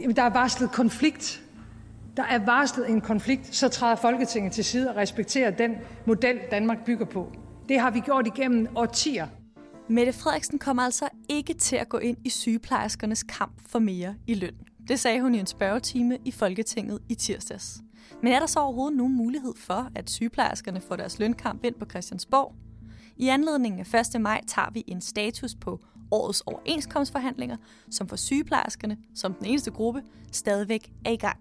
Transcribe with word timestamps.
Jamen, 0.00 0.16
der 0.16 0.22
er 0.22 0.30
varslet 0.30 0.70
konflikt. 0.72 1.42
Der 2.16 2.22
er 2.22 2.44
varslet 2.44 2.90
en 2.90 3.00
konflikt, 3.00 3.54
så 3.54 3.68
træder 3.68 3.96
Folketinget 3.96 4.52
til 4.52 4.64
side 4.64 4.90
og 4.90 4.96
respekterer 4.96 5.50
den 5.50 5.74
model, 6.06 6.38
Danmark 6.50 6.84
bygger 6.84 7.04
på. 7.04 7.32
Det 7.68 7.80
har 7.80 7.90
vi 7.90 8.00
gjort 8.00 8.26
igennem 8.26 8.68
årtier. 8.76 9.26
Mette 9.88 10.12
Frederiksen 10.12 10.58
kommer 10.58 10.82
altså 10.82 11.08
ikke 11.28 11.54
til 11.54 11.76
at 11.76 11.88
gå 11.88 11.98
ind 11.98 12.16
i 12.24 12.28
sygeplejerskernes 12.28 13.22
kamp 13.22 13.52
for 13.66 13.78
mere 13.78 14.14
i 14.26 14.34
løn. 14.34 14.54
Det 14.88 15.00
sagde 15.00 15.20
hun 15.20 15.34
i 15.34 15.38
en 15.38 15.46
spørgetime 15.46 16.18
i 16.24 16.30
Folketinget 16.30 16.98
i 17.08 17.14
tirsdags. 17.14 17.80
Men 18.22 18.32
er 18.32 18.38
der 18.38 18.46
så 18.46 18.60
overhovedet 18.60 18.96
nogen 18.96 19.16
mulighed 19.16 19.54
for, 19.56 19.90
at 19.94 20.10
sygeplejerskerne 20.10 20.80
får 20.80 20.96
deres 20.96 21.18
lønkamp 21.18 21.64
ind 21.64 21.74
på 21.74 21.86
Christiansborg? 21.90 22.54
I 23.16 23.28
anledning 23.28 23.80
af 23.80 24.14
1. 24.14 24.20
maj 24.20 24.40
tager 24.46 24.70
vi 24.72 24.84
en 24.86 25.00
status 25.00 25.54
på 25.54 25.80
årets 26.10 26.40
overenskomstforhandlinger, 26.40 27.56
som 27.90 28.08
for 28.08 28.16
sygeplejerskerne, 28.16 28.96
som 29.14 29.34
den 29.34 29.46
eneste 29.46 29.70
gruppe, 29.70 30.02
stadigvæk 30.32 30.92
er 31.04 31.10
i 31.10 31.16
gang. 31.16 31.38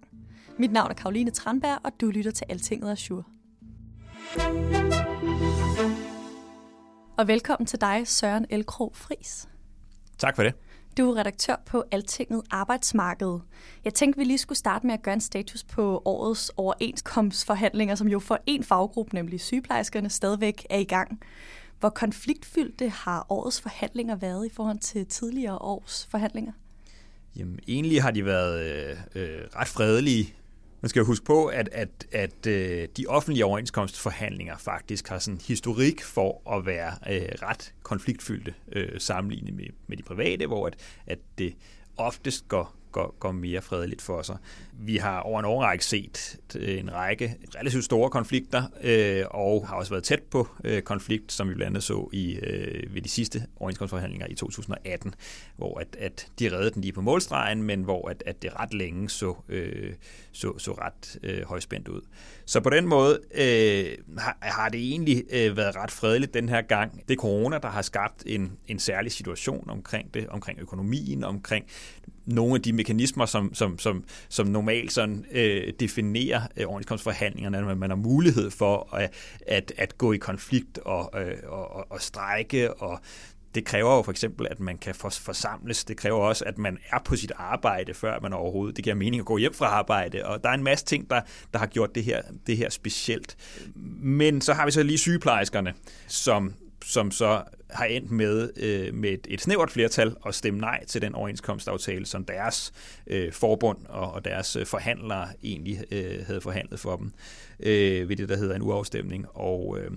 Mit 0.60 0.72
navn 0.72 0.92
er 0.92 0.96
Karoline 0.96 1.32
Tranberg, 1.32 1.80
og 1.84 1.92
du 2.02 2.08
lytter 2.08 2.32
til 2.32 2.46
Altinget 2.50 2.92
Azure. 2.92 3.24
Og 7.18 7.28
velkommen 7.28 7.66
til 7.66 7.82
dig, 7.82 8.08
Søren 8.08 8.46
Elkro 8.50 8.92
Fris. 8.96 9.48
Tak 10.18 10.36
for 10.36 10.44
det. 10.44 10.54
Du 10.98 11.12
er 11.12 11.18
redaktør 11.18 11.56
på 11.66 11.84
Altinget 11.92 12.42
Arbejdsmarked. 12.52 13.40
Jeg 13.86 13.94
tænkte, 13.94 14.18
vi 14.18 14.24
lige 14.24 14.38
skulle 14.38 14.58
starte 14.58 14.88
med 14.88 14.94
at 14.94 15.02
gøre 15.02 15.14
en 15.14 15.22
status 15.22 15.64
på 15.64 16.02
årets 16.06 16.52
overenskomstforhandlinger, 16.58 17.96
som 17.96 18.08
jo 18.08 18.20
for 18.20 18.40
en 18.46 18.64
faggruppe, 18.64 19.16
nemlig 19.16 19.42
sygeplejerskerne, 19.42 20.10
stadigvæk 20.10 20.66
er 20.70 20.78
i 20.78 20.84
gang. 20.84 21.20
Hvor 21.80 21.90
konfliktfyldte 21.90 22.90
har 22.90 23.26
årets 23.30 23.62
forhandlinger 23.62 24.16
været 24.16 24.46
i 24.46 24.50
forhold 24.54 24.80
til 24.80 25.06
tidligere 25.06 25.58
års 25.58 26.08
forhandlinger? 26.12 26.52
Jamen, 27.36 27.60
egentlig 27.68 28.02
har 28.02 28.12
de 28.12 28.26
været 28.26 28.66
øh, 28.66 28.98
øh, 29.16 29.42
ret 29.56 29.68
fredelige. 29.68 30.34
Man 30.82 30.90
skal 30.90 31.00
jo 31.00 31.06
huske 31.06 31.26
på, 31.26 31.46
at, 31.46 31.70
at, 31.72 31.90
at 32.12 32.48
øh, 32.48 32.88
de 32.98 33.06
offentlige 33.08 33.46
overenskomstforhandlinger 33.46 34.58
faktisk 34.58 35.08
har 35.08 35.20
sådan 35.20 35.42
historik 35.48 36.04
for 36.04 36.58
at 36.58 36.66
være 36.66 36.92
øh, 37.10 37.30
ret 37.42 37.74
konfliktfyldte 37.84 38.54
øh, 38.72 39.00
sammenlignet 39.00 39.54
med, 39.54 39.66
med 39.88 39.98
de 39.98 40.04
private, 40.04 40.48
hvor 40.48 40.68
at, 40.68 40.76
at 41.08 41.20
det 41.38 41.54
oftest 41.98 42.48
går, 42.48 42.76
går, 42.98 43.16
går 43.20 43.32
mere 43.32 43.62
fredeligt 43.62 44.02
for 44.02 44.22
sig. 44.22 44.38
Vi 44.74 44.98
har 44.98 45.20
over 45.20 45.40
en 45.40 45.46
årrække 45.46 45.86
set 45.86 46.38
øh, 46.56 46.80
en 46.80 46.94
række 46.94 47.36
relativt 47.56 47.86
store 47.86 48.10
konflikter, 48.10 48.64
øh, 48.84 49.24
og 49.32 49.68
har 49.68 49.76
også 49.76 49.92
været 49.92 50.04
tæt 50.04 50.24
på 50.24 50.48
øh, 50.64 50.82
konflikt, 50.82 51.32
som 51.32 51.50
vi 51.50 51.54
blandt 51.54 51.70
andet 51.70 51.84
så 51.84 52.10
i, 52.14 52.36
øh, 52.36 52.94
ved 52.96 53.02
de 53.02 53.10
sidste 53.10 53.44
overenskomstforhandlinger 53.56 54.28
i 54.30 54.36
2018, 54.36 55.14
hvor 55.58 55.80
at, 55.80 55.96
at 56.00 56.28
de 56.40 56.50
reddede 56.50 56.72
den 56.72 56.82
lige 56.82 56.94
på 56.94 57.02
målstregen, 57.02 57.64
men 57.64 57.84
hvor 57.84 58.10
at, 58.10 58.24
at 58.26 58.42
det 58.42 58.60
ret 58.60 58.74
længe 58.74 59.10
så, 59.10 59.36
øh, 59.50 59.94
så, 60.32 60.58
så 60.58 60.72
ret 60.72 61.18
øh, 61.24 61.44
højspændt 61.46 61.88
ud. 61.88 62.02
Så 62.46 62.60
på 62.60 62.70
den 62.70 62.88
måde 62.88 63.20
øh, 63.36 64.18
har, 64.18 64.38
har 64.42 64.70
det 64.70 64.80
egentlig 64.80 65.24
øh, 65.30 65.58
været 65.58 65.76
ret 65.76 65.92
fredeligt 65.92 66.34
den 66.34 66.50
her 66.50 66.62
gang. 66.62 67.08
Det 67.08 67.14
er 67.14 67.22
corona, 67.22 67.58
der 67.58 67.70
har 67.70 67.82
skabt 67.82 68.24
en, 68.26 68.52
en 68.68 68.80
særlig 68.80 69.12
situation 69.12 69.70
omkring 69.70 70.14
det, 70.14 70.28
omkring 70.28 70.60
økonomien, 70.60 71.24
omkring 71.24 71.66
nogle 72.28 72.56
af 72.56 72.62
de 72.62 72.74
mekanismer, 72.74 73.26
som, 73.26 73.54
som, 73.54 73.80
som, 73.80 74.04
som 74.30 74.48
normalt 74.48 74.92
sådan, 74.92 75.26
øh, 75.32 75.74
definerer 75.80 76.42
øh, 76.58 76.68
overenskomstforhandlingerne, 76.68 77.72
at 77.72 77.78
man 77.78 77.90
har 77.90 77.98
mulighed 77.98 78.52
for 78.52 78.96
at, 78.96 79.14
at, 79.48 79.74
at 79.78 79.98
gå 79.98 80.14
i 80.14 80.18
konflikt 80.18 80.78
og, 80.78 81.22
øh, 81.22 81.38
og, 81.48 81.92
og 81.92 82.02
strejke 82.02 82.74
og 82.74 83.00
det 83.56 83.66
kræver 83.66 83.96
jo 83.96 84.02
for 84.02 84.12
eksempel, 84.12 84.48
at 84.52 84.60
man 84.60 84.78
kan 84.78 84.96
forsamles. 84.96 85.86
Det 85.86 85.98
kræver 85.98 86.20
også, 86.20 86.46
at 86.46 86.58
man 86.58 86.78
er 86.90 87.00
på 87.06 87.16
sit 87.16 87.32
arbejde, 87.36 87.94
før 87.94 88.20
man 88.20 88.34
overhovedet. 88.34 88.76
Det 88.76 88.84
giver 88.84 88.96
mening 88.96 89.20
at 89.20 89.26
gå 89.26 89.38
hjem 89.38 89.54
fra 89.54 89.66
arbejde. 89.66 90.26
Og 90.26 90.44
der 90.44 90.50
er 90.50 90.54
en 90.54 90.64
masse 90.64 90.86
ting, 90.86 91.10
der, 91.10 91.22
der 91.54 91.60
har 91.60 91.66
gjort 91.66 91.96
det 91.96 92.04
her, 92.04 92.22
det 92.48 92.58
her 92.58 92.70
specielt. 92.70 93.38
Men 94.02 94.42
så 94.42 94.54
har 94.54 94.66
vi 94.66 94.72
så 94.72 94.84
lige 94.84 94.98
sygeplejerskerne, 94.98 95.74
som, 96.08 96.54
som 96.88 97.12
så 97.12 97.44
har 97.70 97.86
endt 97.86 98.12
med 98.12 98.50
øh, 98.58 98.94
med 98.94 99.10
et, 99.10 99.28
et 99.30 99.42
snævert 99.42 99.72
flertal 99.72 100.16
at 100.26 100.36
stemme 100.36 100.60
nej 100.60 100.86
til 100.86 101.02
den 101.02 101.16
overenskomstaftale, 101.16 102.06
som 102.06 102.26
deres 102.26 102.74
øh, 103.08 103.32
forbund 103.32 103.78
og, 103.90 104.12
og 104.12 104.26
deres 104.26 104.56
øh, 104.56 104.66
forhandlere 104.66 105.28
egentlig 105.44 105.84
øh, 105.92 106.26
havde 106.26 106.42
forhandlet 106.42 106.80
for 106.80 106.96
dem 106.96 107.12
øh, 107.60 108.10
ved 108.10 108.16
det, 108.16 108.30
der 108.30 108.38
hedder 108.38 108.56
en 108.56 108.62
uafstemning. 108.62 109.26
Og 109.34 109.78
øh, 109.80 109.92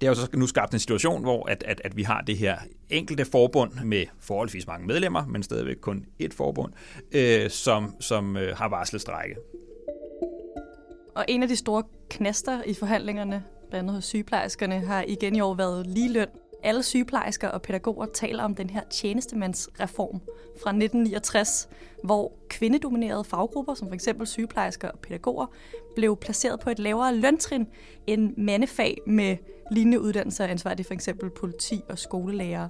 det 0.00 0.02
har 0.02 0.08
jo 0.08 0.14
så 0.14 0.28
nu 0.34 0.46
skabt 0.46 0.72
en 0.72 0.78
situation, 0.78 1.22
hvor 1.22 1.48
at, 1.48 1.62
at, 1.66 1.80
at 1.84 1.96
vi 1.96 2.02
har 2.02 2.20
det 2.20 2.36
her 2.36 2.58
enkelte 2.90 3.24
forbund 3.24 3.72
med 3.84 4.06
forholdsvis 4.20 4.66
mange 4.66 4.86
medlemmer, 4.86 5.26
men 5.26 5.42
stadigvæk 5.42 5.76
kun 5.80 6.06
et 6.18 6.34
forbund, 6.34 6.72
øh, 7.12 7.50
som, 7.50 7.96
som 8.00 8.36
øh, 8.36 8.56
har 8.56 8.68
varslet 8.68 9.00
strække. 9.00 9.36
Og 11.14 11.24
en 11.28 11.42
af 11.42 11.48
de 11.48 11.56
store 11.56 11.82
knaster 12.10 12.62
i 12.62 12.74
forhandlingerne, 12.74 13.44
blandt 13.74 13.88
andet 13.88 13.94
hos 13.94 14.04
sygeplejerskerne, 14.04 14.80
har 14.80 15.04
igen 15.08 15.36
i 15.36 15.40
år 15.40 15.54
været 15.54 15.86
ligeløn. 15.86 16.28
Alle 16.62 16.82
sygeplejersker 16.82 17.48
og 17.48 17.62
pædagoger 17.62 18.06
taler 18.14 18.44
om 18.44 18.54
den 18.54 18.70
her 18.70 18.80
tjenestemandsreform 18.90 20.20
fra 20.62 20.70
1969, 20.70 21.68
hvor 22.04 22.32
kvindedominerede 22.48 23.24
faggrupper, 23.24 23.74
som 23.74 23.90
f.eks. 23.90 24.08
sygeplejersker 24.24 24.88
og 24.88 24.98
pædagoger, 24.98 25.46
blev 25.94 26.16
placeret 26.16 26.60
på 26.60 26.70
et 26.70 26.78
lavere 26.78 27.16
løntrin 27.16 27.66
end 28.06 28.36
mandefag 28.36 28.98
med 29.06 29.36
lignende 29.70 30.00
uddannelser, 30.00 30.44
ansvar 30.44 30.74
det 30.74 30.86
for 30.86 30.94
eksempel 30.94 31.30
politi 31.30 31.82
og 31.88 31.98
skolelærer. 31.98 32.68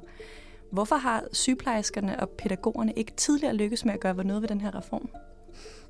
Hvorfor 0.73 0.97
har 0.97 1.25
sygeplejerskerne 1.33 2.21
og 2.21 2.29
pædagogerne 2.29 2.93
ikke 2.93 3.13
tidligere 3.17 3.55
lykkes 3.55 3.85
med 3.85 3.95
at 3.95 4.01
gøre 4.01 4.25
noget 4.25 4.43
ved 4.43 4.49
den 4.49 4.61
her 4.61 4.79
reform? 4.79 5.09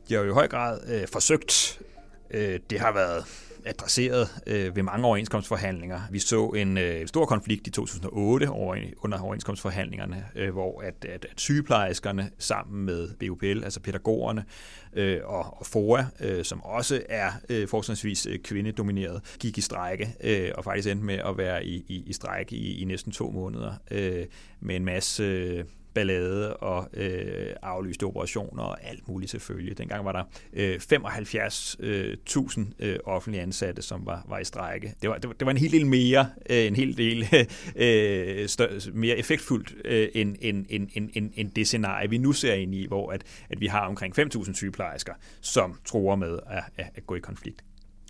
De 0.09 0.15
har 0.15 0.23
jo 0.23 0.31
i 0.31 0.33
høj 0.33 0.49
grad 0.49 0.81
øh, 0.89 1.09
forsøgt. 1.09 1.83
Øh, 2.31 2.61
det 2.71 2.81
har 2.81 2.93
været 2.93 3.25
adresseret 3.67 4.29
øh, 4.47 4.77
ved 4.77 4.83
mange 4.83 5.07
overenskomstforhandlinger. 5.07 6.01
Vi 6.11 6.19
så 6.19 6.47
en 6.47 6.79
øh, 6.79 7.07
stor 7.07 7.27
konflikt 7.27 7.67
i 7.67 7.71
2008 7.71 8.51
over, 8.51 8.77
under 8.99 9.21
overenskomstforhandlingerne, 9.21 10.25
øh, 10.35 10.53
hvor 10.53 10.81
at, 10.81 11.05
at, 11.05 11.27
at 11.31 11.41
sygeplejerskerne 11.41 12.31
sammen 12.39 12.85
med 12.85 13.09
BUPL, 13.21 13.65
altså 13.65 13.81
pædagogerne 13.81 14.45
øh, 14.93 15.21
og, 15.25 15.59
og 15.59 15.67
FOA, 15.67 16.05
øh, 16.21 16.45
som 16.45 16.63
også 16.63 17.03
er 17.09 17.31
øh, 17.49 17.69
forholdsvis 17.69 18.27
øh, 18.27 18.39
kvindedomineret, 18.39 19.37
gik 19.41 19.59
i 19.59 19.61
strække 19.61 20.15
øh, 20.25 20.51
og 20.55 20.65
faktisk 20.65 20.89
endte 20.89 21.07
med 21.07 21.19
at 21.19 21.39
være 21.39 21.65
i, 21.65 21.85
i, 21.89 22.03
i 22.07 22.13
strække 22.13 22.57
i, 22.57 22.81
i 22.81 22.85
næsten 22.85 23.13
to 23.13 23.31
måneder 23.31 23.73
øh, 23.91 24.25
med 24.61 24.77
en 24.77 24.85
masse... 24.85 25.23
Øh, 25.23 25.65
ballade 25.94 26.56
og 26.56 26.88
øh, 26.93 27.55
aflyste 27.62 28.05
operationer 28.05 28.62
og 28.62 28.84
alt 28.84 29.09
muligt 29.09 29.31
selvfølgelig. 29.31 29.78
Dengang 29.78 30.05
var 30.05 30.12
der 30.12 30.25
øh, 30.53 30.81
75.000 30.93 31.81
øh, 31.81 32.66
øh, 32.78 32.99
offentlige 33.05 33.43
ansatte, 33.43 33.82
som 33.82 34.06
var, 34.06 34.25
var 34.28 34.38
i 34.38 34.44
strække. 34.44 34.94
Det 35.03 35.10
var, 35.10 35.19
det, 35.19 35.28
var, 35.28 35.34
det 35.34 35.47
var 35.47 35.50
en 35.50 35.56
hel 35.56 35.72
del 35.72 35.87
mere, 35.87 36.28
øh, 36.50 36.66
en 36.66 36.77
hel 36.77 36.97
del 36.97 37.28
øh, 37.84 38.49
større, 38.49 38.81
mere 38.93 39.17
effektfuldt 39.17 39.75
øh, 39.85 40.08
end, 40.14 40.37
end, 40.41 40.67
end, 40.69 40.88
end, 40.94 41.11
end, 41.14 41.31
end 41.35 41.50
det 41.50 41.67
scenarie, 41.67 42.11
vi 42.11 42.19
nu 42.19 42.32
ser 42.32 42.55
ind 42.55 42.75
i, 42.75 42.87
hvor 42.87 43.12
at, 43.12 43.23
at 43.50 43.61
vi 43.61 43.67
har 43.67 43.87
omkring 43.87 44.19
5.000 44.19 44.55
sygeplejersker, 44.55 45.12
som 45.40 45.81
tror 45.85 46.17
med 46.17 46.38
at, 46.50 46.62
at, 46.76 46.87
at 46.94 47.06
gå 47.06 47.14
i 47.14 47.20
konflikt. 47.20 47.64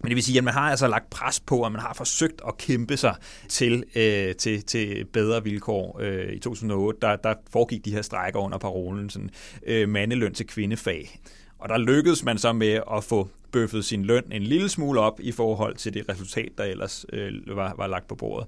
Men 0.04 0.10
det 0.10 0.16
vil 0.16 0.24
sige, 0.24 0.38
at 0.38 0.44
man 0.44 0.54
har 0.54 0.70
altså 0.70 0.88
lagt 0.88 1.10
pres 1.10 1.40
på, 1.40 1.58
og 1.58 1.72
man 1.72 1.80
har 1.80 1.94
forsøgt 1.94 2.42
at 2.48 2.58
kæmpe 2.58 2.96
sig 2.96 3.14
til, 3.48 3.84
øh, 3.94 4.34
til, 4.34 4.62
til 4.62 5.04
bedre 5.04 5.44
vilkår. 5.44 5.98
Øh, 6.00 6.32
I 6.32 6.38
2008 6.38 6.98
der, 7.00 7.16
der 7.16 7.34
foregik 7.50 7.84
de 7.84 7.90
her 7.90 8.02
strækker 8.02 8.40
under 8.40 8.58
parolen 8.58 9.10
sådan, 9.10 9.30
øh, 9.66 9.88
mandeløn 9.88 10.34
til 10.34 10.46
kvindefag. 10.46 11.20
Og 11.58 11.68
der 11.68 11.78
lykkedes 11.78 12.24
man 12.24 12.38
så 12.38 12.52
med 12.52 12.80
at 12.96 13.04
få 13.04 13.28
bøffet 13.52 13.84
sin 13.84 14.04
løn 14.04 14.24
en 14.32 14.42
lille 14.42 14.68
smule 14.68 15.00
op 15.00 15.20
i 15.20 15.32
forhold 15.32 15.76
til 15.76 15.94
det 15.94 16.08
resultat, 16.08 16.48
der 16.58 16.64
ellers 16.64 17.06
øh, 17.12 17.56
var, 17.56 17.74
var 17.76 17.86
lagt 17.86 18.08
på 18.08 18.14
bordet 18.14 18.46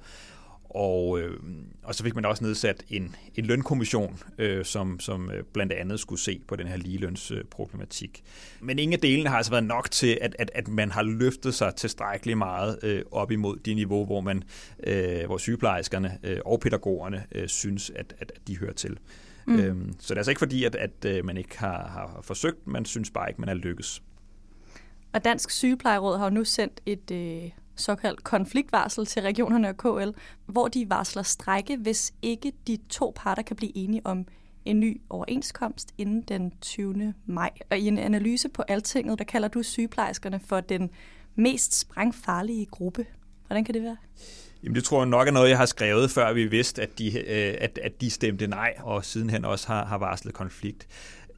og, 0.76 1.20
øh, 1.20 1.40
og 1.82 1.94
så 1.94 2.02
fik 2.02 2.14
man 2.14 2.24
også 2.24 2.44
nedsat 2.44 2.84
en, 2.88 3.14
en 3.34 3.44
lønkommission, 3.44 4.18
øh, 4.38 4.64
som, 4.64 5.00
som 5.00 5.30
øh, 5.30 5.44
blandt 5.52 5.72
andet 5.72 6.00
skulle 6.00 6.20
se 6.20 6.40
på 6.48 6.56
den 6.56 6.66
her 6.66 6.76
ligelønsproblematik. 6.76 8.22
Men 8.60 8.78
ingen 8.78 8.92
af 8.92 8.98
delene 8.98 9.28
har 9.28 9.36
altså 9.36 9.52
været 9.52 9.64
nok 9.64 9.90
til, 9.90 10.18
at, 10.20 10.36
at, 10.38 10.50
at 10.54 10.68
man 10.68 10.90
har 10.90 11.02
løftet 11.02 11.54
sig 11.54 11.74
tilstrækkeligt 11.74 12.38
meget 12.38 12.78
øh, 12.82 13.02
op 13.10 13.30
imod 13.30 13.56
det 13.56 13.76
niveau, 13.76 14.04
hvor 14.04 14.20
man, 14.20 14.42
øh, 14.86 15.26
hvor 15.26 15.38
sygeplejerskerne 15.38 16.18
øh, 16.22 16.38
og 16.46 16.60
pædagogerne 16.60 17.24
øh, 17.32 17.48
synes, 17.48 17.90
at, 17.90 18.14
at, 18.18 18.32
at 18.36 18.48
de 18.48 18.58
hører 18.58 18.72
til. 18.72 18.98
Mm. 19.46 19.58
Øhm, 19.58 19.92
så 19.98 20.06
det 20.08 20.10
er 20.10 20.16
altså 20.16 20.30
ikke 20.30 20.38
fordi, 20.38 20.64
at, 20.64 20.74
at 20.74 21.04
øh, 21.06 21.24
man 21.24 21.36
ikke 21.36 21.58
har, 21.58 21.88
har 21.88 22.20
forsøgt, 22.22 22.66
man 22.66 22.84
synes 22.84 23.10
bare 23.10 23.30
ikke, 23.30 23.40
man 23.40 23.48
er 23.48 23.54
lykkes. 23.54 24.02
Og 25.12 25.24
Dansk 25.24 25.50
Sygeplejeråd 25.50 26.18
har 26.18 26.24
jo 26.24 26.30
nu 26.30 26.44
sendt 26.44 26.80
et 26.86 27.10
øh, 27.10 27.50
såkaldt 27.76 28.24
konfliktvarsel 28.24 29.06
til 29.06 29.22
regionerne 29.22 29.68
og 29.68 29.76
KL, 29.76 30.18
hvor 30.46 30.68
de 30.68 30.90
varsler 30.90 31.22
strække, 31.22 31.76
hvis 31.76 32.14
ikke 32.22 32.52
de 32.66 32.78
to 32.88 33.12
parter 33.16 33.42
kan 33.42 33.56
blive 33.56 33.76
enige 33.76 34.02
om 34.04 34.26
en 34.64 34.80
ny 34.80 35.00
overenskomst 35.10 35.94
inden 35.98 36.22
den 36.22 36.52
20. 36.60 37.14
maj. 37.26 37.50
Og 37.70 37.78
i 37.78 37.88
en 37.88 37.98
analyse 37.98 38.48
på 38.48 38.62
Altinget, 38.68 39.18
der 39.18 39.24
kalder 39.24 39.48
du 39.48 39.62
sygeplejerskerne 39.62 40.40
for 40.46 40.60
den 40.60 40.90
mest 41.34 41.80
sprængfarlige 41.80 42.66
gruppe. 42.66 43.06
Hvordan 43.46 43.64
kan 43.64 43.74
det 43.74 43.82
være? 43.82 43.96
Jamen 44.62 44.74
det 44.74 44.84
tror 44.84 45.00
jeg 45.00 45.06
nok 45.06 45.28
er 45.28 45.32
noget, 45.32 45.48
jeg 45.50 45.58
har 45.58 45.66
skrevet, 45.66 46.10
før 46.10 46.32
vi 46.32 46.44
vidste, 46.44 46.82
at 46.82 46.98
de, 46.98 47.18
øh, 47.18 47.54
at, 47.60 47.78
at 47.82 48.00
de 48.00 48.10
stemte 48.10 48.46
nej, 48.46 48.74
og 48.82 49.04
sidenhen 49.04 49.44
også 49.44 49.66
har, 49.66 49.84
har 49.84 49.98
varslet 49.98 50.34
konflikt. 50.34 50.86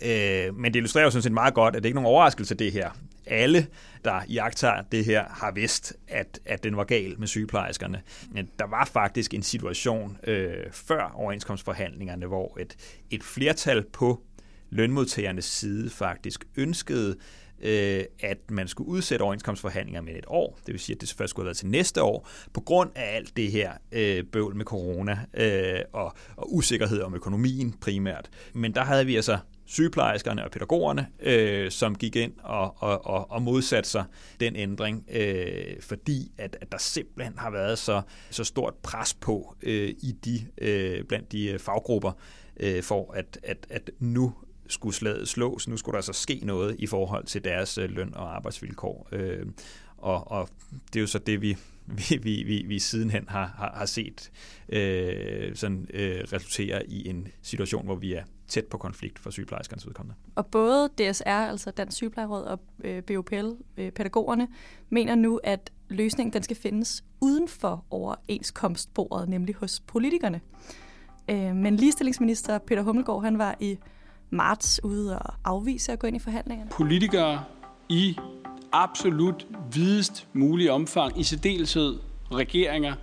Øh, 0.03 0.55
men 0.55 0.65
det 0.65 0.77
illustrerer 0.77 1.05
jo 1.05 1.11
sådan 1.11 1.23
set 1.23 1.33
meget 1.33 1.55
godt, 1.55 1.77
at 1.77 1.83
det 1.83 1.89
ikke 1.89 1.99
er 1.99 2.03
nogen 2.03 2.15
overraskelse, 2.15 2.55
det 2.55 2.73
her. 2.73 2.91
Alle, 3.31 3.67
der 4.05 4.21
jagter 4.29 4.83
det 4.93 5.05
her, 5.05 5.25
har 5.31 5.51
vidst, 5.51 5.97
at, 6.09 6.41
at 6.45 6.65
den 6.65 6.77
var 6.77 6.85
gal 6.85 7.15
med 7.19 7.27
sygeplejerskerne. 7.27 8.03
Men 8.31 8.49
der 8.59 8.67
var 8.67 8.85
faktisk 8.85 9.35
en 9.35 9.43
situation 9.43 10.19
øh, 10.25 10.71
før 10.73 11.13
overenskomstforhandlingerne, 11.15 12.27
hvor 12.27 12.59
et, 12.61 12.77
et 13.11 13.23
flertal 13.23 13.85
på 13.93 14.23
lønmodtagernes 14.71 15.45
side 15.45 15.91
faktisk 15.91 16.45
ønskede 16.57 17.17
øh, 17.63 18.05
at 18.21 18.51
man 18.51 18.69
skulle 18.69 18.91
udsætte 18.91 19.23
overenskomstforhandlinger 19.23 20.01
med 20.01 20.13
et 20.15 20.25
år. 20.27 20.59
Det 20.67 20.73
vil 20.73 20.81
sige, 20.81 20.97
at 20.97 21.01
det 21.01 21.15
først 21.19 21.31
skulle 21.31 21.45
have 21.45 21.47
været 21.47 21.57
til 21.57 21.67
næste 21.67 22.03
år, 22.03 22.29
på 22.53 22.61
grund 22.61 22.91
af 22.95 23.17
alt 23.17 23.37
det 23.37 23.53
her 23.53 23.73
øh, 23.93 24.25
bøvl 24.25 24.57
med 24.57 24.65
corona 24.65 25.19
øh, 25.35 25.81
og, 25.93 26.13
og 26.37 26.55
usikkerhed 26.55 27.03
om 27.03 27.15
økonomien 27.15 27.73
primært. 27.73 28.31
Men 28.53 28.75
der 28.75 28.85
havde 28.85 29.07
vi 29.07 29.17
altså 29.17 29.39
sygeplejerskerne 29.67 30.45
og 30.45 30.51
pædagogerne, 30.51 31.07
øh, 31.21 31.71
som 31.71 31.95
gik 31.95 32.17
ind 32.17 32.33
og, 32.43 32.83
og, 32.83 33.07
og, 33.07 33.31
og 33.31 33.43
modsatte 33.43 33.91
sig 33.91 34.05
den 34.41 34.57
ændring, 34.57 35.05
øh, 35.13 35.81
fordi 35.81 36.33
at, 36.39 36.57
at 36.61 36.73
der 36.73 36.79
simpelthen 36.79 37.39
har 37.39 37.51
været 37.51 37.79
så, 37.79 38.03
så 38.31 38.45
stort 38.45 38.75
pres 38.75 39.15
på 39.15 39.57
øh, 39.63 39.89
i 39.89 40.13
de 40.25 40.47
øh, 40.59 41.05
blandt 41.05 41.33
de 41.33 41.47
øh, 41.47 41.59
faggrupper, 41.59 42.13
øh, 42.61 42.83
for 42.83 43.13
at, 43.13 43.39
at, 43.43 43.67
at 43.71 43.91
nu 43.99 44.35
skulle 44.69 44.95
slaget 44.95 45.29
slås. 45.29 45.69
Nu 45.69 45.77
skulle 45.77 45.93
der 45.93 45.99
altså 45.99 46.13
ske 46.13 46.41
noget 46.43 46.77
i 46.79 46.87
forhold 46.87 47.25
til 47.25 47.45
deres 47.45 47.79
øh, 47.79 47.91
løn 47.91 48.15
og 48.15 48.37
arbejdsvilkår. 48.37 49.09
Øh, 49.13 49.47
og, 49.99 50.31
og 50.31 50.49
det 50.93 50.97
er 50.97 51.01
jo 51.01 51.07
så 51.07 51.19
det, 51.19 51.43
vi, 51.43 51.57
vi, 51.99 52.17
vi, 52.23 52.43
vi, 52.43 52.65
vi 52.67 52.79
sidenhen 52.79 53.25
har, 53.29 53.55
har, 53.57 53.73
har 53.77 53.87
set 53.87 54.31
øh, 54.69 55.57
sådan, 55.57 55.87
øh, 55.95 56.25
resultere 56.33 56.87
i 56.87 57.09
en 57.09 57.29
situation, 57.43 57.85
hvor 57.85 57.97
vi 57.97 58.13
er 58.13 58.23
tæt 58.49 58.67
på 58.67 58.79
konflikt 58.79 59.19
for 59.19 59.31
sygeplejerskernes 59.31 59.87
udkommende. 59.87 60.15
Og 60.35 60.47
både 60.47 60.89
DSR, 60.89 61.29
altså 61.29 61.71
Dansk 61.71 61.97
Sygeplejeråd 61.97 62.43
og 62.43 62.61
øh, 62.85 63.03
BOPL, 63.03 63.51
øh, 63.77 63.93
pædagogerne, 63.93 64.49
mener 64.91 65.15
nu, 65.15 65.41
at 65.45 65.73
løsningen 65.89 66.33
den 66.33 66.43
skal 66.43 66.57
findes 66.57 67.05
uden 67.21 67.49
for 67.49 67.85
overenskomstbordet, 67.91 69.29
nemlig 69.29 69.55
hos 69.55 69.81
politikerne. 69.81 70.41
Øh, 71.31 71.57
men 71.57 71.77
ligestillingsminister 71.77 72.59
Peter 72.59 72.83
Hummelgaard, 72.83 73.23
han 73.23 73.39
var 73.39 73.57
i 73.61 73.79
marts 74.31 74.81
ude 74.85 75.19
og 75.19 75.35
afvise 75.45 75.93
at 75.93 75.99
gå 75.99 76.07
ind 76.07 76.17
i 76.17 76.19
forhandlingerne? 76.19 76.71
Politikere 76.71 77.45
i 77.89 78.19
absolut 78.73 79.47
videst 79.73 80.27
mulig 80.33 80.71
omfang, 80.71 81.21
i 81.21 81.23
særdeleshed 81.23 81.99
regeringer, 82.33 82.95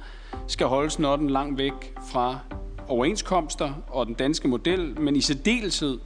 skal 0.47 0.67
holde 0.67 0.89
snotten 0.89 1.29
langt 1.29 1.57
væk 1.57 1.93
fra 2.11 2.39
overenskomster 2.87 3.73
og 3.87 4.05
den 4.05 4.15
danske 4.15 4.47
model, 4.47 4.99
men 5.01 5.15
i 5.15 5.21
særdeleshed 5.21 5.99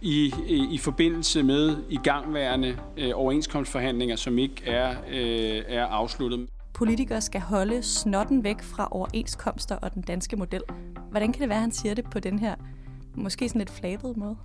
i, 0.00 0.34
i, 0.46 0.74
i 0.74 0.78
forbindelse 0.78 1.42
med 1.42 1.76
igangværende 1.88 2.78
øh, 2.96 3.10
overenskomstforhandlinger, 3.14 4.16
som 4.16 4.38
ikke 4.38 4.66
er, 4.66 4.96
øh, 5.08 5.62
er 5.68 5.86
afsluttet. 5.86 6.48
Politikere 6.72 7.20
skal 7.20 7.40
holde 7.40 7.82
snotten 7.82 8.44
væk 8.44 8.62
fra 8.62 8.88
overenskomster 8.90 9.76
og 9.76 9.94
den 9.94 10.02
danske 10.02 10.36
model. 10.36 10.62
Hvordan 11.10 11.32
kan 11.32 11.40
det 11.40 11.48
være, 11.48 11.58
at 11.58 11.62
han 11.62 11.72
siger 11.72 11.94
det 11.94 12.04
på 12.10 12.20
den 12.20 12.38
her 12.38 12.54
måske 13.14 13.48
sådan 13.48 13.58
lidt 13.58 13.70
flabet 13.70 14.16
måde? 14.16 14.36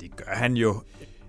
Det 0.00 0.16
gør 0.16 0.32
han 0.32 0.56
jo 0.56 0.82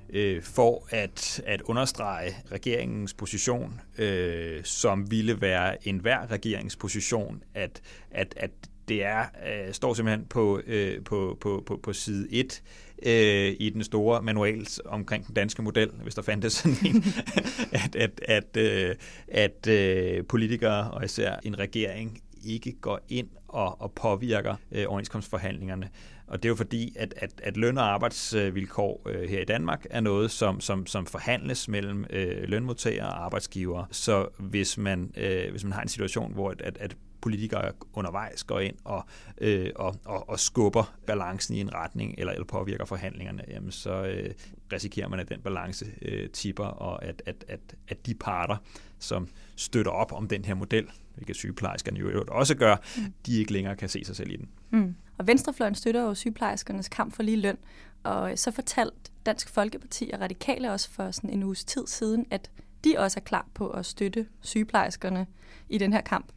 øh, 0.10 0.44
for 0.44 0.88
at, 0.90 1.42
at 1.46 1.62
understrege 1.62 2.36
regeringens 2.52 3.14
position, 3.14 3.82
øh, 3.98 4.64
som 4.64 5.12
ville 5.12 5.42
være 5.42 5.88
enhver 5.88 6.32
regeringsposition, 6.32 7.44
at, 7.54 7.82
at, 8.12 8.34
at 8.38 8.52
det 8.88 9.04
er 9.04 9.26
øh, 9.48 9.74
står 9.74 9.94
simpelthen 9.94 10.26
på, 10.26 10.62
øh, 10.68 11.04
på, 11.04 11.38
på, 11.42 11.64
på, 11.66 11.80
på 11.84 11.94
side 11.94 12.28
1 12.32 12.62
øh, 13.06 13.56
i 13.60 13.70
den 13.70 13.84
store 13.84 14.22
manual 14.22 14.68
omkring 14.86 15.28
den 15.28 15.36
danske 15.36 15.62
model, 15.62 15.90
hvis 16.04 16.16
der 16.16 16.22
fandtes 16.22 16.54
sådan 16.54 16.78
en, 16.86 17.04
at, 17.84 17.96
at, 17.96 18.22
at, 18.26 18.58
øh, 18.58 18.96
at 19.28 19.68
øh, 19.68 20.26
politikere 20.26 20.92
og 20.92 21.06
især 21.06 21.36
en 21.44 21.60
regering 21.60 22.22
ikke 22.46 22.72
går 22.72 23.00
ind 23.10 23.28
og, 23.48 23.82
og 23.82 23.92
påvirker 23.92 24.56
øh, 24.72 24.86
overenskomstforhandlingerne. 24.88 25.90
Og 26.30 26.44
det 26.44 26.46
er 26.46 26.50
jo 26.50 26.56
fordi, 26.56 26.94
at, 26.96 27.14
at, 27.18 27.42
at 27.44 27.58
løn- 27.58 27.78
og 27.78 27.94
arbejdsvilkår 27.94 29.02
øh, 29.06 29.30
her 29.30 29.42
i 29.42 29.46
Danmark 29.46 29.86
er 29.90 30.00
noget, 30.00 30.32
som, 30.32 30.62
som, 30.62 30.86
som 30.86 31.06
forhandles 31.06 31.68
mellem 31.68 32.06
øh, 32.10 32.44
lønmodtagere 32.44 33.08
og 33.08 33.26
arbejdsgivere. 33.26 33.86
Så 33.92 34.28
hvis 34.38 34.78
man, 34.78 35.12
øh, 35.18 35.52
hvis 35.52 35.64
man 35.64 35.74
har 35.74 35.82
en 35.82 35.88
situation, 35.88 36.34
hvor 36.34 36.54
at, 36.60 36.78
at 36.78 36.96
politikere 37.22 37.72
undervejs 37.94 38.44
går 38.44 38.60
ind 38.60 38.76
og, 38.84 39.06
øh, 39.42 39.70
og, 39.76 39.96
og, 40.06 40.30
og 40.30 40.40
skubber 40.40 40.94
balancen 41.08 41.56
i 41.56 41.60
en 41.60 41.74
retning 41.74 42.16
eller, 42.18 42.34
eller 42.34 42.46
påvirker 42.46 42.86
forhandlingerne, 42.86 43.44
jamen 43.48 43.72
så 43.72 44.06
øh, 44.06 44.34
risikerer 44.74 45.08
man, 45.08 45.20
at 45.20 45.30
den 45.30 45.42
balance 45.42 45.86
øh, 46.02 46.30
tipper, 46.30 46.66
og 46.66 47.06
at, 47.06 47.22
at, 47.26 47.46
at, 47.48 47.60
at 47.88 48.06
de 48.06 48.14
parter, 48.14 48.58
som 49.00 49.28
støtter 49.56 49.92
op 49.92 50.12
om 50.14 50.28
den 50.28 50.46
her 50.46 50.54
model, 50.54 50.88
hvilket 51.16 51.36
sygeplejerskerne 51.36 52.00
jo 52.00 52.24
også 52.28 52.56
gør, 52.56 52.76
mm. 52.98 53.14
de 53.26 53.40
ikke 53.40 53.54
længere 53.54 53.76
kan 53.76 53.90
se 53.90 54.06
sig 54.06 54.16
selv 54.16 54.32
i 54.32 54.36
den. 54.36 54.50
Mm. 54.70 54.96
Og 55.18 55.28
Venstrefløjen 55.28 55.76
støtter 55.76 56.02
jo 56.02 56.14
sygeplejerskernes 56.14 56.90
kamp 56.90 57.16
for 57.16 57.24
lige 57.24 57.38
løn, 57.38 57.58
og 58.04 58.32
så 58.36 58.52
fortalte 58.52 58.96
Dansk 59.26 59.50
Folkeparti 59.50 60.12
og 60.14 60.22
Radikale 60.22 60.72
også 60.72 60.90
for 60.90 61.12
sådan 61.12 61.30
en 61.30 61.44
uges 61.44 61.66
tid 61.66 61.88
siden, 61.88 62.26
at 62.32 62.52
de 62.84 62.96
også 62.98 63.20
er 63.20 63.24
klar 63.24 63.48
på 63.54 63.70
at 63.70 63.86
støtte 63.86 64.28
sygeplejerskerne 64.42 65.28
i 65.70 65.78
den 65.78 65.94
her 65.94 66.02
kamp. 66.02 66.32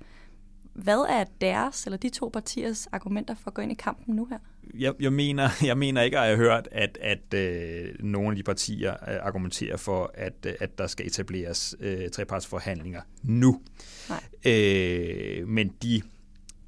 Hvad 0.75 1.07
er 1.09 1.25
deres 1.41 1.85
eller 1.85 1.97
de 1.97 2.09
to 2.09 2.31
partiers 2.33 2.87
argumenter 2.87 3.35
for 3.35 3.51
at 3.51 3.55
gå 3.55 3.63
ind 3.63 3.73
i 3.73 3.75
kampen 3.75 4.17
nu 4.17 4.25
her? 4.25 4.39
Jeg, 4.75 4.95
jeg, 5.01 5.13
mener, 5.13 5.49
jeg 5.71 5.79
mener 5.79 6.03
ikke, 6.03 6.19
at 6.19 6.23
jeg 6.23 6.31
har 6.31 6.37
hørt, 6.37 6.69
at, 6.73 6.99
at 7.01 7.35
øh, 7.35 7.95
nogle 8.01 8.29
af 8.29 8.37
de 8.37 8.43
partier 8.43 8.93
øh, 8.93 9.17
argumenterer 9.23 9.77
for, 9.77 10.11
at, 10.15 10.47
øh, 10.47 10.55
at 10.61 10.79
der 10.79 10.87
skal 10.87 11.07
etableres 11.07 11.75
øh, 11.81 12.11
trepartsforhandlinger 12.11 13.01
nu. 13.23 13.61
Nej. 14.09 14.53
Øh, 14.53 15.49
men 15.49 15.69
de 15.83 16.03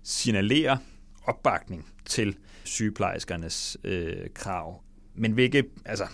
signalerer 0.02 0.76
opbakning 1.24 1.86
til 2.04 2.36
sygeplejerskernes 2.64 3.76
øh, 3.84 4.28
krav. 4.34 4.82
Men 5.14 5.32
hvilke, 5.32 5.64
altså, 5.84 6.04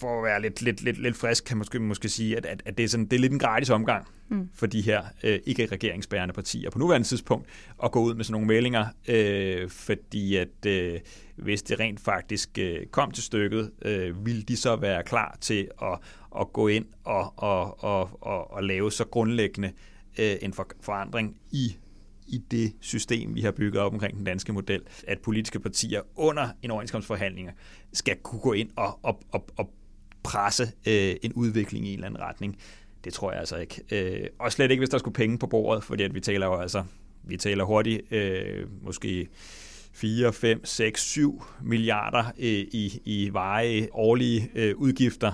for 0.00 0.18
at 0.18 0.24
være 0.24 0.42
lidt, 0.42 0.62
lidt, 0.62 0.82
lidt, 0.82 0.98
lidt 0.98 1.16
frisk, 1.16 1.44
kan 1.44 1.56
man 1.56 1.58
måske, 1.58 1.78
måske 1.78 2.08
sige, 2.08 2.36
at, 2.36 2.46
at, 2.46 2.62
at 2.64 2.78
det, 2.78 2.84
er 2.84 2.88
sådan, 2.88 3.06
det 3.06 3.16
er 3.16 3.20
lidt 3.20 3.32
en 3.32 3.38
gratis 3.38 3.70
omgang 3.70 4.06
mm. 4.28 4.48
for 4.54 4.66
de 4.66 4.80
her 4.80 5.02
øh, 5.24 5.38
ikke-regeringsbærende 5.46 6.34
partier 6.34 6.70
på 6.70 6.78
nuværende 6.78 7.08
tidspunkt 7.08 7.46
at 7.84 7.92
gå 7.92 8.00
ud 8.02 8.14
med 8.14 8.24
sådan 8.24 8.32
nogle 8.32 8.46
meldinger, 8.46 8.86
øh, 9.08 9.70
fordi 9.70 10.36
at 10.36 10.66
øh, 10.66 11.00
hvis 11.36 11.62
det 11.62 11.80
rent 11.80 12.00
faktisk 12.00 12.58
øh, 12.58 12.86
kom 12.86 13.10
til 13.10 13.22
stykket, 13.22 13.70
øh, 13.82 14.26
ville 14.26 14.42
de 14.42 14.56
så 14.56 14.76
være 14.76 15.02
klar 15.02 15.36
til 15.40 15.68
at, 15.82 15.98
at 16.40 16.52
gå 16.52 16.68
ind 16.68 16.86
og, 17.04 17.32
og, 17.36 17.84
og, 17.84 18.10
og, 18.20 18.52
og 18.52 18.64
lave 18.64 18.92
så 18.92 19.04
grundlæggende 19.04 19.72
øh, 20.18 20.36
en 20.42 20.52
for, 20.52 20.68
forandring 20.80 21.36
i 21.50 21.76
i 22.26 22.38
det 22.50 22.72
system, 22.80 23.34
vi 23.34 23.40
har 23.40 23.50
bygget 23.50 23.82
op 23.82 23.92
omkring 23.92 24.16
den 24.16 24.24
danske 24.24 24.52
model, 24.52 24.82
at 25.06 25.18
politiske 25.18 25.60
partier 25.60 26.00
under 26.16 26.48
en 26.62 26.70
overenskomstforhandling 26.70 27.50
skal 27.92 28.16
kunne 28.16 28.40
gå 28.40 28.52
ind 28.52 28.70
og, 28.76 28.98
og, 29.02 29.20
og, 29.32 29.46
og 29.56 29.70
presse 30.22 30.72
øh, 30.86 31.16
en 31.22 31.32
udvikling 31.32 31.86
i 31.86 31.88
en 31.88 31.94
eller 31.94 32.06
anden 32.06 32.22
retning. 32.22 32.58
Det 33.04 33.12
tror 33.12 33.30
jeg 33.30 33.40
altså 33.40 33.56
ikke. 33.56 33.82
Øh, 33.90 34.26
og 34.38 34.52
slet 34.52 34.70
ikke, 34.70 34.80
hvis 34.80 34.88
der 34.88 34.98
skulle 34.98 35.14
penge 35.14 35.38
på 35.38 35.46
bordet, 35.46 35.84
fordi 35.84 36.02
at 36.02 36.14
vi 36.14 36.20
taler 36.20 36.46
jo 36.46 36.56
altså, 36.56 36.84
vi 37.24 37.36
taler 37.36 37.64
hurtigt, 37.64 38.12
øh, 38.12 38.66
måske 38.82 39.28
4, 39.92 40.32
5, 40.32 40.64
6, 40.64 41.02
7 41.02 41.42
milliarder 41.62 42.24
øh, 42.38 42.66
i, 42.72 43.00
i 43.04 43.28
veje 43.32 43.88
årlige 43.92 44.50
øh, 44.54 44.76
udgifter 44.76 45.32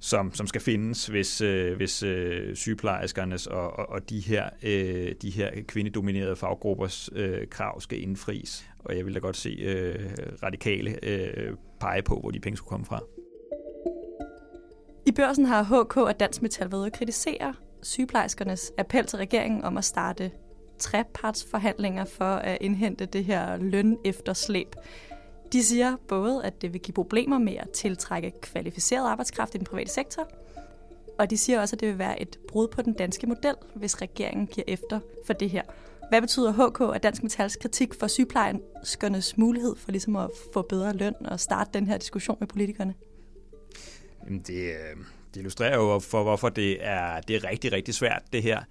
som, 0.00 0.34
som 0.34 0.46
skal 0.46 0.60
findes, 0.60 1.06
hvis, 1.06 1.40
øh, 1.40 1.76
hvis 1.76 2.02
øh, 2.02 2.56
sygeplejerskernes 2.56 3.46
og, 3.46 3.78
og, 3.78 3.88
og 3.88 4.10
de 4.10 4.20
her, 4.20 4.48
øh, 4.62 5.14
de 5.22 5.30
her 5.30 5.50
kvindedominerede 5.68 6.36
faggruppers 6.36 7.10
øh, 7.12 7.46
krav 7.50 7.80
skal 7.80 8.02
indfries. 8.02 8.66
Og 8.78 8.96
jeg 8.96 9.06
vil 9.06 9.14
da 9.14 9.18
godt 9.18 9.36
se 9.36 9.48
øh, 9.48 10.10
radikale 10.42 11.04
øh, 11.04 11.54
pege 11.80 12.02
på, 12.02 12.20
hvor 12.20 12.30
de 12.30 12.40
penge 12.40 12.56
skulle 12.56 12.68
komme 12.68 12.86
fra. 12.86 13.00
I 15.06 15.12
børsen 15.12 15.44
har 15.44 15.62
HK 15.62 15.96
og 15.96 16.20
Dansk 16.20 16.42
Metal 16.42 16.72
været 16.72 16.86
at 16.86 16.92
kritisere 16.92 17.54
sygeplejerskernes 17.82 18.72
appel 18.78 19.06
til 19.06 19.16
regeringen 19.16 19.64
om 19.64 19.76
at 19.78 19.84
starte 19.84 20.30
trepartsforhandlinger 20.78 22.04
for 22.04 22.24
at 22.24 22.58
indhente 22.60 23.06
det 23.06 23.24
her 23.24 23.56
løn 23.56 23.98
efterslæb. 24.04 24.74
De 25.52 25.64
siger 25.64 25.96
både, 26.08 26.44
at 26.44 26.62
det 26.62 26.72
vil 26.72 26.80
give 26.80 26.94
problemer 26.94 27.38
med 27.38 27.54
at 27.56 27.70
tiltrække 27.70 28.32
kvalificeret 28.40 29.06
arbejdskraft 29.06 29.54
i 29.54 29.58
den 29.58 29.66
private 29.66 29.90
sektor, 29.90 30.28
og 31.18 31.30
de 31.30 31.38
siger 31.38 31.60
også, 31.60 31.76
at 31.76 31.80
det 31.80 31.88
vil 31.88 31.98
være 31.98 32.22
et 32.22 32.38
brud 32.48 32.68
på 32.68 32.82
den 32.82 32.92
danske 32.92 33.26
model, 33.26 33.54
hvis 33.74 34.02
regeringen 34.02 34.46
giver 34.46 34.64
efter 34.68 35.00
for 35.26 35.32
det 35.32 35.50
her. 35.50 35.62
Hvad 36.08 36.20
betyder 36.20 36.52
HK 36.52 36.80
og 36.80 37.02
Dansk 37.02 37.22
Metals 37.22 37.56
kritik 37.56 37.94
for 37.94 38.06
sygeplejerskernes 38.06 39.36
mulighed 39.36 39.76
for 39.76 39.90
ligesom 39.90 40.16
at 40.16 40.30
få 40.54 40.62
bedre 40.62 40.92
løn 40.92 41.14
og 41.24 41.40
starte 41.40 41.70
den 41.74 41.86
her 41.86 41.98
diskussion 41.98 42.36
med 42.40 42.48
politikerne? 42.48 42.94
Det, 44.38 44.64
øh, 44.64 44.96
det 45.34 45.36
illustrerer 45.36 45.76
jo 45.76 45.98
for, 45.98 46.22
hvorfor 46.22 46.48
det 46.48 46.86
er, 46.86 47.20
det 47.20 47.36
er 47.36 47.44
rigtig, 47.44 47.72
rigtig 47.72 47.94
svært, 47.94 48.22
det 48.32 48.42
her. 48.42 48.62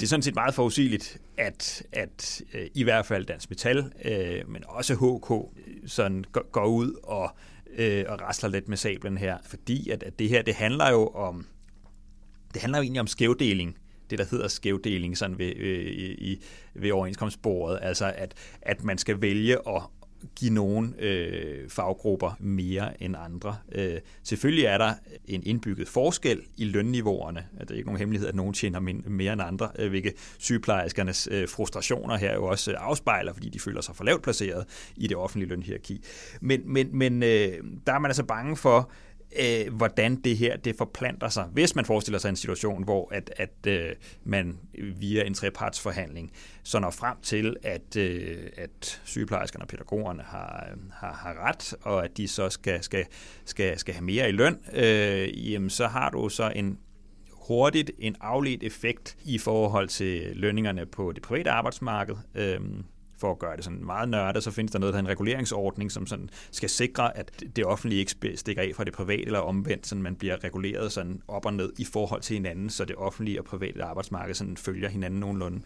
Det 0.00 0.06
er 0.06 0.08
sådan 0.08 0.22
set 0.22 0.34
meget 0.34 0.54
forudsigeligt, 0.54 1.18
at, 1.38 1.82
at 1.92 2.42
øh, 2.54 2.66
i 2.74 2.82
hvert 2.82 3.06
fald 3.06 3.24
Dansk 3.24 3.50
Metal, 3.50 3.92
øh, 4.04 4.48
men 4.48 4.64
også 4.68 4.94
HK, 4.94 5.58
øh, 5.66 5.88
sådan 5.88 6.24
går, 6.32 6.50
går 6.50 6.66
ud 6.66 6.92
og, 7.02 7.30
øh, 7.76 8.04
og 8.08 8.20
rasler 8.20 8.50
lidt 8.50 8.68
med 8.68 8.76
sablen 8.76 9.18
her, 9.18 9.38
fordi 9.44 9.90
at, 9.90 10.02
at 10.02 10.18
det 10.18 10.28
her, 10.28 10.42
det 10.42 10.54
handler 10.54 10.90
jo 10.90 11.06
om, 11.06 11.46
det 12.54 12.62
handler 12.62 12.78
jo 12.78 12.82
egentlig 12.82 13.00
om 13.00 13.06
skævdeling 13.06 13.76
det, 14.12 14.18
der 14.18 14.24
hedder 14.30 14.48
skævdeling 14.48 15.18
sådan 15.18 15.38
ved, 15.38 15.56
øh, 15.56 15.86
i, 16.18 16.42
ved 16.74 16.92
overenskomstbordet. 16.92 17.78
Altså, 17.82 18.12
at, 18.16 18.34
at 18.62 18.84
man 18.84 18.98
skal 18.98 19.22
vælge 19.22 19.68
at, 19.68 19.82
give 20.36 20.52
nogle 20.52 20.92
øh, 20.98 21.68
faggrupper 21.68 22.36
mere 22.40 23.02
end 23.02 23.16
andre. 23.18 23.56
Øh, 23.72 23.98
selvfølgelig 24.22 24.64
er 24.64 24.78
der 24.78 24.94
en 25.24 25.42
indbygget 25.46 25.88
forskel 25.88 26.40
i 26.56 26.64
lønniveauerne. 26.64 27.38
Altså, 27.38 27.64
det 27.64 27.70
er 27.70 27.76
ikke 27.76 27.88
nogen 27.88 27.98
hemmelighed, 27.98 28.28
at 28.28 28.34
nogen 28.34 28.54
tjener 28.54 28.80
mere 29.06 29.32
end 29.32 29.42
andre, 29.42 29.70
øh, 29.78 29.90
hvilket 29.90 30.12
sygeplejerskernes 30.38 31.28
øh, 31.30 31.48
frustrationer 31.48 32.16
her 32.16 32.34
jo 32.34 32.44
også 32.44 32.70
øh, 32.70 32.76
afspejler, 32.80 33.32
fordi 33.32 33.48
de 33.48 33.60
føler 33.60 33.80
sig 33.80 33.96
for 33.96 34.04
lavt 34.04 34.22
placeret 34.22 34.64
i 34.96 35.06
det 35.06 35.16
offentlige 35.16 35.48
lønhierarki. 35.48 36.04
Men, 36.40 36.60
men, 36.72 36.88
men 36.92 37.22
øh, 37.22 37.52
der 37.86 37.92
er 37.92 37.98
man 37.98 38.10
altså 38.10 38.24
bange 38.24 38.56
for, 38.56 38.90
øh, 39.40 39.74
hvordan 39.74 40.16
det 40.16 40.36
her 40.36 40.56
det 40.56 40.76
forplanter 40.76 41.28
sig. 41.28 41.44
Hvis 41.52 41.76
man 41.76 41.84
forestiller 41.84 42.18
sig 42.18 42.28
en 42.28 42.36
situation, 42.36 42.84
hvor 42.84 43.14
at, 43.14 43.32
at 43.36 43.66
øh, 43.66 43.90
man 44.24 44.58
via 45.00 45.24
en 45.24 45.34
trepartsforhandling 45.34 46.32
så 46.62 46.78
når 46.78 46.90
frem 46.90 47.16
til, 47.22 47.56
at, 47.62 47.96
øh, 47.96 48.48
at 48.56 49.00
sygeplejerskerne 49.04 49.64
og 49.64 49.68
pædagogerne 49.68 50.22
har, 50.22 50.68
har, 50.92 51.12
har 51.12 51.48
ret, 51.48 51.74
og 51.82 52.04
at 52.04 52.16
de 52.16 52.28
så 52.28 52.50
skal, 52.50 52.82
skal, 52.82 53.04
skal, 53.44 53.78
skal 53.78 53.94
have 53.94 54.04
mere 54.04 54.28
i 54.28 54.32
løn, 54.32 54.58
øh, 54.74 55.52
jamen 55.52 55.70
så 55.70 55.86
har 55.86 56.10
du 56.10 56.28
så 56.28 56.52
en 56.56 56.78
hurtigt 57.48 57.90
en 57.98 58.16
afledt 58.20 58.62
effekt 58.62 59.16
i 59.24 59.38
forhold 59.38 59.88
til 59.88 60.36
lønningerne 60.36 60.86
på 60.86 61.12
det 61.12 61.22
private 61.22 61.50
arbejdsmarked. 61.50 62.14
Øh, 62.34 62.60
for 63.22 63.30
at 63.30 63.38
gøre 63.38 63.56
det 63.56 63.64
sådan 63.64 63.84
meget 63.84 64.08
nørdet, 64.08 64.42
så 64.42 64.50
findes 64.50 64.72
der 64.72 64.78
noget, 64.78 64.92
der 64.92 64.98
er 64.98 65.02
en 65.02 65.08
reguleringsordning, 65.08 65.92
som 65.92 66.06
sådan 66.06 66.30
skal 66.50 66.68
sikre, 66.68 67.16
at 67.16 67.44
det 67.56 67.64
offentlige 67.64 68.00
ikke 68.00 68.36
stikker 68.36 68.62
af 68.62 68.70
fra 68.76 68.84
det 68.84 68.92
private, 68.92 69.26
eller 69.26 69.38
omvendt, 69.38 69.86
så 69.86 69.94
man 69.96 70.16
bliver 70.16 70.44
reguleret 70.44 70.92
sådan 70.92 71.22
op 71.28 71.46
og 71.46 71.54
ned 71.54 71.72
i 71.78 71.84
forhold 71.84 72.20
til 72.20 72.34
hinanden, 72.34 72.70
så 72.70 72.84
det 72.84 72.96
offentlige 72.96 73.40
og 73.40 73.44
private 73.44 73.82
arbejdsmarked 73.84 74.34
sådan 74.34 74.56
følger 74.56 74.88
hinanden 74.88 75.20
nogenlunde. 75.20 75.60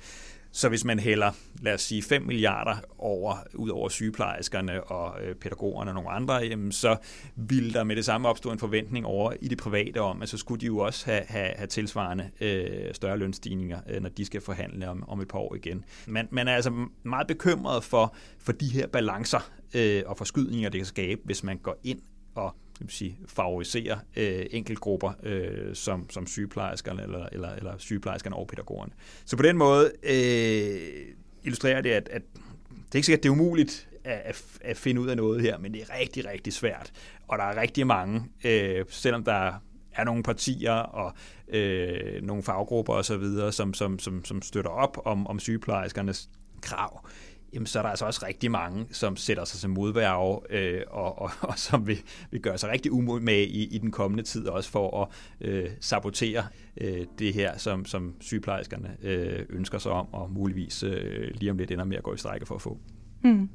Så 0.52 0.68
hvis 0.68 0.84
man 0.84 0.98
hælder, 0.98 1.30
lad 1.62 1.74
os 1.74 1.82
sige, 1.82 2.02
5 2.02 2.22
milliarder 2.22 2.76
over, 2.98 3.36
ud 3.54 3.68
over 3.68 3.88
sygeplejerskerne 3.88 4.84
og 4.84 5.22
øh, 5.22 5.34
pædagogerne 5.34 5.90
og 5.90 5.94
nogle 5.94 6.10
andre, 6.10 6.34
jamen, 6.34 6.72
så 6.72 6.96
vil 7.36 7.74
der 7.74 7.84
med 7.84 7.96
det 7.96 8.04
samme 8.04 8.28
opstå 8.28 8.50
en 8.50 8.58
forventning 8.58 9.06
over 9.06 9.32
i 9.40 9.48
det 9.48 9.58
private 9.58 10.00
om, 10.00 10.22
at 10.22 10.28
så 10.28 10.36
skulle 10.36 10.60
de 10.60 10.66
jo 10.66 10.78
også 10.78 11.06
have, 11.06 11.22
have, 11.28 11.52
have 11.56 11.66
tilsvarende 11.66 12.30
øh, 12.40 12.94
større 12.94 13.18
lønstigninger, 13.18 13.80
øh, 13.88 14.02
når 14.02 14.08
de 14.08 14.24
skal 14.24 14.40
forhandle 14.40 14.88
om, 14.88 15.08
om 15.08 15.20
et 15.20 15.28
par 15.28 15.38
år 15.38 15.54
igen. 15.54 15.84
Man, 16.06 16.28
man 16.30 16.48
er 16.48 16.54
altså 16.54 16.86
meget 17.02 17.26
bekymret 17.26 17.84
for, 17.84 18.14
for 18.38 18.52
de 18.52 18.68
her 18.68 18.86
balancer 18.86 19.50
øh, 19.74 20.02
og 20.06 20.16
forskydninger, 20.16 20.68
det 20.68 20.78
kan 20.78 20.86
skabe, 20.86 21.20
hvis 21.24 21.42
man 21.42 21.58
går 21.58 21.76
ind 21.84 22.00
og 22.34 22.56
vil 22.80 22.90
sige, 22.90 23.18
favorisere 23.26 23.98
øh, 24.16 24.46
enkeltgrupper 24.50 25.12
øh, 25.22 25.74
som, 25.74 26.10
som 26.10 26.26
sygeplejerskerne 26.26 27.02
eller, 27.02 27.26
eller, 27.32 27.48
eller 27.48 27.74
sygeplejerskerne 27.78 28.36
og 28.36 28.46
pædagogerne. 28.46 28.92
Så 29.24 29.36
på 29.36 29.42
den 29.42 29.56
måde 29.56 29.92
øh, 30.02 31.14
illustrerer 31.42 31.80
det, 31.80 31.90
at, 31.90 32.08
at 32.08 32.22
det 32.68 32.92
er 32.92 32.96
ikke 32.96 33.06
sikkert, 33.06 33.18
at 33.18 33.22
det 33.22 33.28
er 33.28 33.32
umuligt 33.32 33.88
at, 34.04 34.44
at 34.60 34.76
finde 34.76 35.00
ud 35.00 35.08
af 35.08 35.16
noget 35.16 35.40
her, 35.42 35.58
men 35.58 35.72
det 35.72 35.82
er 35.82 35.98
rigtig, 36.00 36.26
rigtig 36.26 36.52
svært. 36.52 36.92
Og 37.28 37.38
der 37.38 37.44
er 37.44 37.60
rigtig 37.60 37.86
mange, 37.86 38.22
øh, 38.44 38.84
selvom 38.88 39.24
der 39.24 39.52
er 39.92 40.04
nogle 40.04 40.22
partier 40.22 40.72
og 40.72 41.12
øh, 41.48 42.22
nogle 42.22 42.42
faggrupper 42.42 42.92
osv., 42.92 43.24
som, 43.50 43.74
som, 43.74 43.98
som, 43.98 44.24
som 44.24 44.42
støtter 44.42 44.70
op 44.70 44.98
om, 45.04 45.26
om 45.26 45.38
sygeplejerskernes 45.38 46.28
krav, 46.62 47.08
jamen, 47.56 47.66
så 47.66 47.78
er 47.78 47.82
der 47.82 47.90
altså 47.90 48.04
også 48.04 48.26
rigtig 48.26 48.50
mange, 48.50 48.86
som 48.90 49.16
sætter 49.16 49.44
sig 49.44 49.60
som 49.60 49.70
modværge, 49.70 50.40
øh, 50.50 50.82
og, 50.90 51.18
og, 51.18 51.30
og 51.50 51.58
som 51.58 51.86
vil, 51.86 52.02
vil 52.30 52.40
gøre 52.40 52.58
sig 52.58 52.70
rigtig 52.70 52.92
umod 52.92 53.20
med 53.20 53.42
i, 53.42 53.74
i 53.74 53.78
den 53.78 53.90
kommende 53.90 54.22
tid, 54.22 54.48
også 54.48 54.70
for 54.70 55.02
at 55.02 55.08
øh, 55.40 55.70
sabotere 55.80 56.44
øh, 56.76 57.06
det 57.18 57.34
her, 57.34 57.58
som, 57.58 57.84
som 57.84 58.14
sygeplejerskerne 58.20 58.96
øh, 59.02 59.46
ønsker 59.48 59.78
sig 59.78 59.92
om, 59.92 60.14
og 60.14 60.30
muligvis 60.30 60.82
øh, 60.82 61.30
lige 61.34 61.50
om 61.50 61.58
lidt 61.58 61.70
ender 61.70 61.84
med 61.84 61.96
at 61.96 62.02
gå 62.02 62.14
i 62.14 62.16
strække 62.16 62.46
for 62.46 62.54
at 62.54 62.62
få. 62.62 62.78
Hmm. 63.22 63.50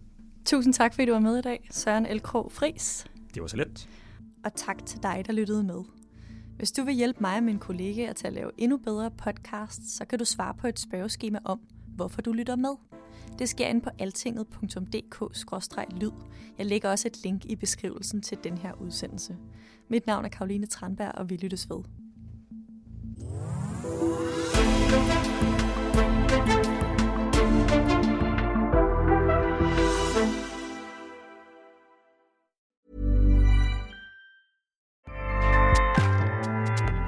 Tusind 0.46 0.74
tak, 0.74 0.94
fordi 0.94 1.06
du 1.06 1.12
var 1.12 1.20
med 1.20 1.38
i 1.38 1.42
dag, 1.42 1.68
Søren 1.72 2.06
Elkrog 2.06 2.52
Fris. 2.52 3.06
Det 3.34 3.42
var 3.42 3.48
så 3.48 3.58
let. 3.58 3.90
Og 4.46 4.56
tak 4.56 4.86
til 4.86 5.04
dig, 5.04 5.24
der 5.28 5.34
lyttede 5.34 5.64
med. 5.64 5.84
Hvis 6.58 6.72
du 6.72 6.84
vil 6.84 6.94
hjælpe 6.94 7.20
mig 7.22 7.38
og 7.38 7.44
min 7.44 7.60
kollega 7.60 8.14
til 8.14 8.28
at 8.28 8.34
lave 8.34 8.52
endnu 8.58 8.78
bedre 8.78 9.12
podcast, 9.12 9.98
så 9.98 10.06
kan 10.06 10.20
du 10.20 10.26
svare 10.26 10.54
på 10.54 10.68
et 10.68 10.80
spørgeskema 10.80 11.40
om, 11.46 11.60
hvorfor 11.96 12.22
du 12.22 12.32
lytter 12.32 12.56
med. 12.56 13.01
Det 13.40 13.50
sker 13.50 13.68
inde 13.68 13.82
på 13.82 13.90
altinget.dk-lyd. 14.00 16.12
Jeg 16.58 16.66
lægger 16.66 16.90
også 16.90 17.08
et 17.08 17.24
link 17.24 17.46
i 17.46 17.56
beskrivelsen 17.56 18.22
til 18.22 18.38
den 18.44 18.58
her 18.58 18.74
udsendelse. 18.82 19.38
Mit 19.90 20.08
navn 20.08 20.26
er 20.26 20.30
Karoline 20.30 20.66
Tranberg, 20.66 21.12
og 21.16 21.30
vi 21.30 21.36
lyttes 21.36 21.70
ved. 21.70 21.84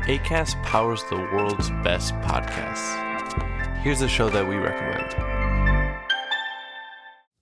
ACAST 0.07 0.57
powers 0.65 1.03
the 1.03 1.15
world's 1.15 1.69
best 1.83 2.13
podcasts. 2.21 2.95
Here's 3.83 4.01
a 4.01 4.07
show 4.07 4.29
that 4.29 4.47
we 4.47 4.57
recommend. 4.57 5.32